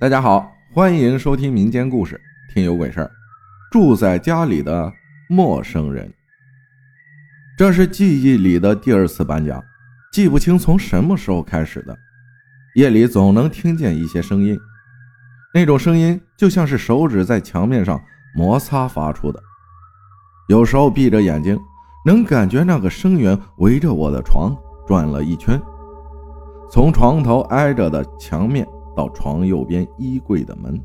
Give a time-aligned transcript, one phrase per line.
[0.00, 2.18] 大家好，欢迎收听民间故事
[2.54, 3.06] 《听有鬼事儿》。
[3.70, 4.90] 住在家里的
[5.28, 6.10] 陌生人，
[7.58, 9.62] 这是记忆里的第二次搬家，
[10.10, 11.94] 记不清从什么时候开始的。
[12.76, 14.58] 夜里总能听见一些声音，
[15.52, 18.00] 那种声音就像是手指在墙面上
[18.34, 19.38] 摩擦发出的。
[20.48, 21.60] 有时候闭着眼睛，
[22.06, 24.56] 能感觉那个声源围着我的床
[24.86, 25.60] 转了一圈，
[26.70, 28.66] 从床头挨着的墙面。
[28.96, 30.80] 到床右边衣柜的门，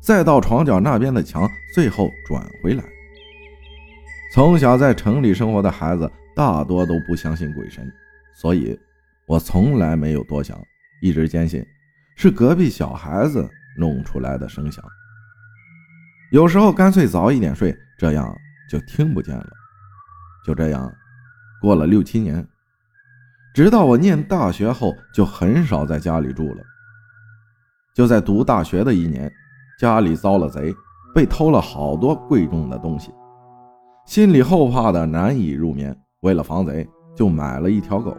[0.00, 2.84] 再到床角那边的墙，最后转回来。
[4.34, 7.86] 从小在城里生活的孩子大多都不相信鬼神，
[8.34, 8.78] 所以
[9.26, 10.58] 我从来没有多想，
[11.02, 11.64] 一直坚信
[12.16, 14.82] 是隔壁小孩子弄出来的声响。
[16.30, 18.34] 有时候干脆早一点睡，这样
[18.70, 19.50] 就听不见了。
[20.46, 20.90] 就这样
[21.60, 22.46] 过了六七年，
[23.54, 26.62] 直到我念大学后，就很少在家里住了。
[27.94, 29.30] 就在读大学的一年，
[29.78, 30.74] 家里遭了贼，
[31.14, 33.12] 被偷了好多贵重的东西，
[34.06, 35.94] 心里后怕的难以入眠。
[36.20, 38.16] 为了防贼，就买了一条狗。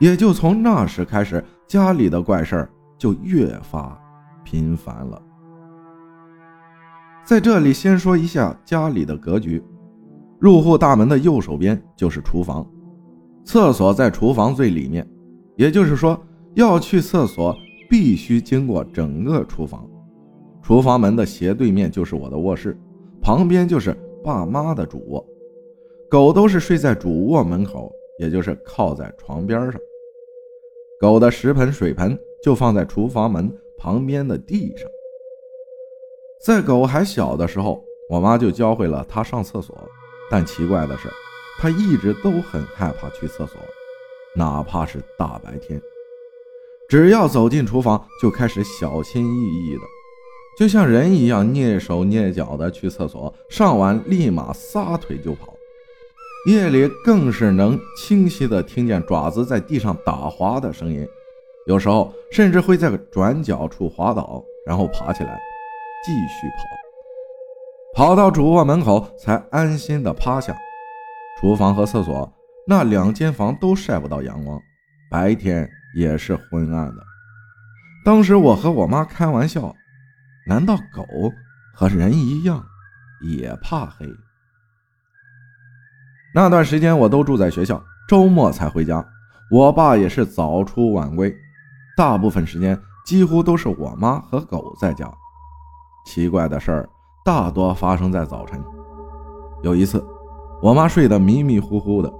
[0.00, 3.96] 也就从那时开始，家里的怪事儿就越发
[4.42, 5.22] 频繁了。
[7.22, 9.62] 在这里先说一下家里的格局：
[10.40, 12.66] 入户大门的右手边就是厨房，
[13.44, 15.06] 厕所在厨房最里面，
[15.56, 16.20] 也就是说
[16.54, 17.56] 要去厕所。
[17.94, 19.88] 必须经过整个厨房，
[20.64, 22.76] 厨房门的斜对面就是我的卧室，
[23.22, 25.24] 旁边就是爸妈的主卧。
[26.10, 29.80] 狗都是睡在主卧门口，也就是靠在床边上。
[31.00, 34.90] 狗的食盆、水盆就放在厨房门旁边的地上。
[36.44, 39.72] 在狗还小的时候，我妈就教会了它上厕所，
[40.28, 41.08] 但奇怪的是，
[41.60, 43.56] 它一直都很害怕去厕所，
[44.34, 45.80] 哪怕是大白天。
[46.94, 49.80] 只要走进厨房，就开始小心翼翼的，
[50.56, 55.52] 就像人一样蹑手蹑脚的去厕所，上完立马撒腿就跑。
[56.48, 61.04] 夜里更是能清晰的听见爪子在地上打滑的声音，
[61.66, 65.36] 有时候甚至会在转角处滑倒，然后爬起来
[66.06, 70.56] 继续跑，跑到主卧门口才安心的趴下。
[71.40, 72.32] 厨房和厕所
[72.68, 74.60] 那两间房都晒不到阳光，
[75.10, 75.68] 白天。
[75.94, 77.02] 也是昏暗的。
[78.04, 79.74] 当时我和我妈开玩笑
[80.46, 81.04] ：“难道狗
[81.74, 82.62] 和人一样
[83.22, 84.06] 也怕黑？”
[86.34, 89.04] 那段时间我都住在学校，周末才回家。
[89.50, 91.34] 我爸也是早出晚归，
[91.96, 95.10] 大部分时间几乎都是我妈和狗在家。
[96.06, 96.88] 奇怪的事儿
[97.24, 98.62] 大多发生在早晨。
[99.62, 100.04] 有一次，
[100.60, 102.12] 我妈睡得迷迷糊糊的，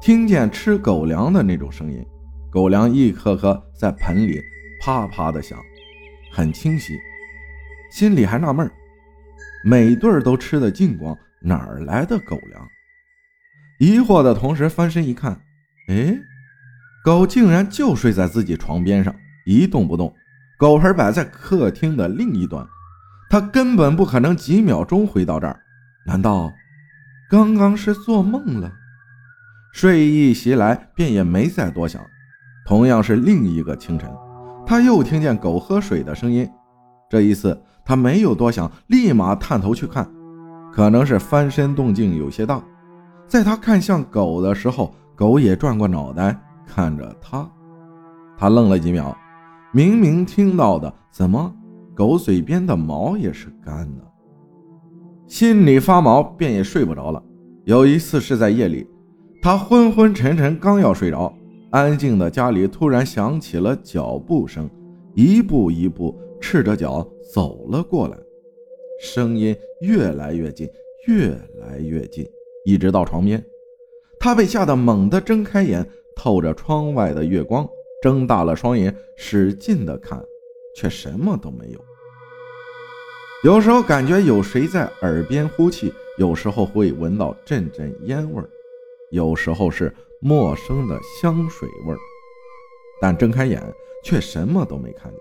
[0.00, 2.04] 听见吃狗粮的那种声音。
[2.50, 4.42] 狗粮一颗颗在盆里
[4.82, 5.58] 啪啪的响，
[6.32, 6.98] 很清晰，
[7.92, 8.68] 心里还纳闷
[9.64, 12.68] 每对都吃的精光，哪儿来的狗粮？
[13.78, 15.40] 疑惑的同时翻身一看，
[15.88, 16.18] 哎，
[17.04, 19.14] 狗竟然就睡在自己床边上，
[19.46, 20.12] 一动不动。
[20.58, 22.66] 狗盆摆在客厅的另一端，
[23.30, 25.58] 它根本不可能几秒钟回到这儿。
[26.04, 26.52] 难道
[27.30, 28.72] 刚刚是做梦了？
[29.72, 32.04] 睡意袭来，便也没再多想。
[32.70, 34.08] 同样是另一个清晨，
[34.64, 36.48] 他又听见狗喝水的声音。
[37.08, 40.08] 这一次，他没有多想，立马探头去看。
[40.72, 42.62] 可能是翻身动静有些大，
[43.26, 47.44] 在他看向狗的时候，狗也转过脑袋看着他。
[48.38, 49.18] 他愣了几秒，
[49.72, 51.52] 明明听到的，怎么
[51.92, 54.04] 狗嘴边的毛也是干的？
[55.26, 57.20] 心里发毛，便也睡不着了。
[57.64, 58.86] 有一次是在夜里，
[59.42, 61.34] 他昏昏沉沉，刚要睡着。
[61.70, 64.68] 安静的家里突然响起了脚步声，
[65.14, 68.16] 一步一步赤着脚走了过来，
[69.00, 70.68] 声音越来越近，
[71.06, 71.28] 越
[71.60, 72.28] 来越近，
[72.64, 73.40] 一直到床边。
[74.18, 77.68] 他被吓得猛地睁开眼，透着窗外的月光，
[78.02, 80.20] 睁大了双眼，使劲的看，
[80.74, 81.78] 却什么都没有。
[83.44, 88.42] 有时候感觉有谁在耳边呼气，有时候会闻到阵阵烟味，
[89.12, 89.94] 有时候是。
[90.20, 91.98] 陌生的香水味儿，
[93.00, 93.62] 但睁开眼
[94.04, 95.20] 却什么都没看见。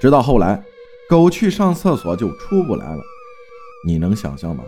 [0.00, 0.64] 直到后来，
[1.08, 3.02] 狗去上厕所就出不来了。
[3.86, 4.64] 你能想象吗？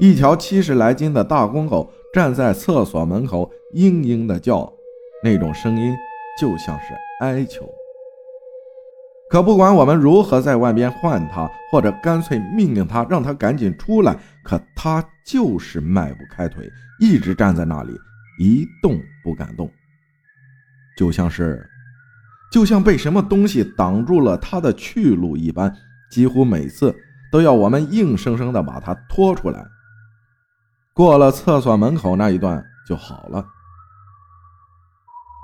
[0.00, 4.72] 一条七十来斤的大公狗站在厕所门口，嘤嘤的叫，
[5.22, 5.94] 那种声音
[6.40, 7.68] 就像是哀求。
[9.28, 16.66] 可不管我们如何在外边唤它，或者干脆命令它，让它赶紧出来，可它就是迈不开腿，
[16.98, 17.92] 一直站在那里。
[18.40, 19.70] 一动不敢动，
[20.96, 21.68] 就像是
[22.50, 25.70] 就像被什么东西挡住了他的去路一般，
[26.10, 26.96] 几乎每次
[27.30, 29.62] 都要我们硬生生的把他拖出来。
[30.94, 33.44] 过了厕所门口那一段就好了。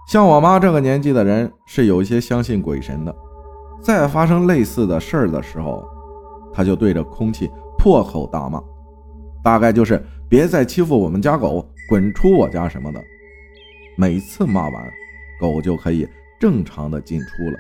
[0.08, 3.14] 像我妈这个年纪的人是有一些相信鬼神的，
[3.82, 5.86] 在发生类似的事儿的时候，
[6.50, 8.58] 她就对着空气破口大骂，
[9.44, 13.02] 大概就是别再欺负我们家狗，滚出我家什么的。
[13.96, 14.90] 每次骂完，
[15.40, 16.08] 狗就可以。
[16.38, 17.58] 正常的进出了，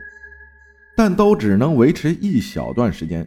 [0.94, 3.26] 但都只能维持一小段时间。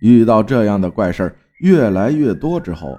[0.00, 2.98] 遇到这样的怪事儿越来越多之后，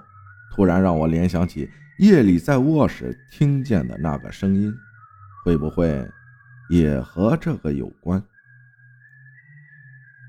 [0.55, 1.69] 突然让我联想起
[1.99, 4.73] 夜里在卧室听见的那个声音，
[5.43, 6.07] 会不会
[6.69, 8.23] 也和这个有关？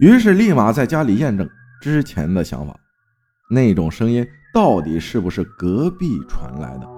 [0.00, 1.48] 于是立马在家里验证
[1.80, 2.76] 之前的想法，
[3.48, 6.88] 那种声音到底是不是隔壁传来的？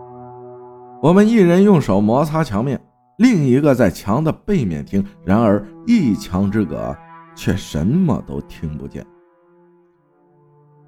[1.02, 2.80] 我们一人用手摩擦墙面。
[3.18, 6.96] 另一个在墙的背面听，然而一墙之隔，
[7.34, 9.04] 却什么都听不见。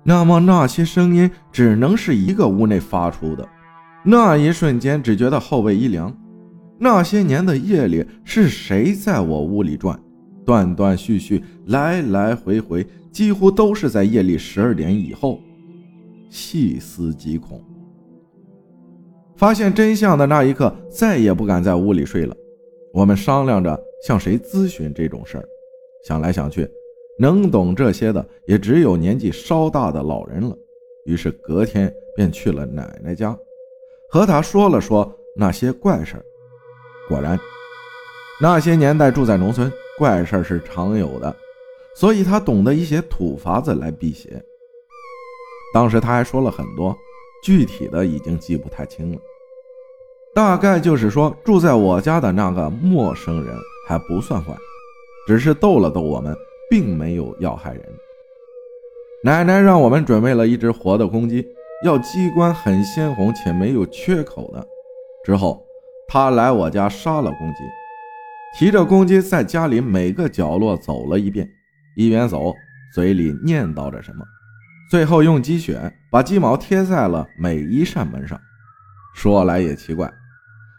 [0.04, 3.46] 那么那些声音只能是一个屋内发出的。
[4.04, 6.16] 那一瞬间，只觉得后背一凉。
[6.78, 10.00] 那些年的夜里，是谁在我屋里转？
[10.46, 15.40] 断断续续，来来回回，几乎都是在夜里十二点以后。
[16.30, 17.62] 细思极恐。
[19.36, 22.34] 发现真相的那一刻，再也不敢在屋里睡了。
[22.92, 25.44] 我们商量着向谁咨询这种事儿，
[26.04, 26.68] 想来想去，
[27.18, 30.56] 能懂这些的也只有年纪稍大的老人了。
[31.04, 33.36] 于是隔天便去了奶奶家，
[34.10, 36.24] 和她说了说那些怪事儿。
[37.08, 37.38] 果然，
[38.40, 41.34] 那些年代住在农村，怪事儿是常有的，
[41.96, 44.42] 所以他懂得一些土法子来辟邪。
[45.72, 46.96] 当时他还说了很多，
[47.42, 49.18] 具体的已经记不太清了。
[50.34, 53.54] 大概就是说，住在我家的那个陌生人
[53.88, 54.54] 还不算坏，
[55.26, 56.34] 只是逗了逗我们，
[56.70, 57.82] 并没有要害人。
[59.22, 61.46] 奶奶让我们准备了一只活的公鸡，
[61.84, 64.66] 要鸡冠很鲜红且没有缺口的。
[65.24, 65.62] 之后，
[66.08, 67.58] 她来我家杀了公鸡，
[68.58, 71.48] 提着公鸡在家里每个角落走了一遍，
[71.96, 72.54] 一边走
[72.94, 74.24] 嘴里念叨着什么，
[74.90, 78.36] 最后用鸡血把鸡毛贴在了每一扇门上。
[79.14, 80.12] 说来也奇怪。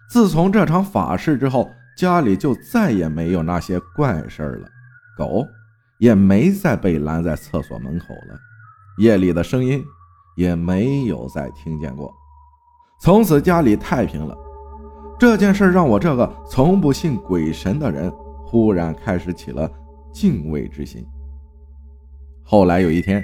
[0.10, 4.68] 自从这场法事之后，家里就再也没有那些怪事儿了，
[5.18, 5.48] 狗
[5.98, 8.38] 也没再被拦在厕所门口了，
[8.98, 9.82] 夜里的声音
[10.36, 12.14] 也没有再听见过，
[13.00, 14.38] 从此家里太平了。
[15.18, 18.12] 这件事让我这个从不信鬼神的人
[18.46, 19.72] 忽然开始起了
[20.12, 21.06] 敬畏之心。
[22.44, 23.24] 后来有一天，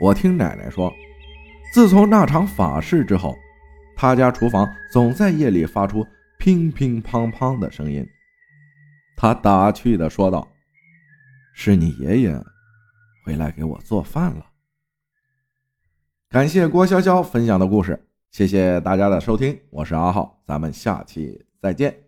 [0.00, 0.92] 我听奶奶说，
[1.72, 3.36] 自从那场法事之后，
[3.96, 6.06] 他家厨房总在夜里发出。
[6.40, 8.08] 乒乒乓乓的声音，
[9.16, 10.46] 他打趣的说道
[11.52, 12.40] ：“是你爷爷
[13.24, 14.46] 回来给我做饭了。”
[16.30, 18.00] 感谢郭潇潇分享的故事，
[18.30, 22.07] 谢谢大家的收听，我是阿浩，咱们下期再见。